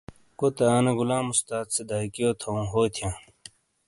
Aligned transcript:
کوتے 0.37 0.65
آ 0.73 0.77
نے 0.85 0.91
غلام 0.99 1.25
استاد 1.31 1.65
سے 1.75 1.81
دبیکیو 1.89 2.29
تھووں 2.39 2.65
ہو 2.71 2.81
تھیاں۔ 2.93 3.15